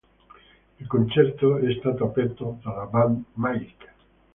[0.79, 3.93] Il concerto è stato aperto dalla band Magic!.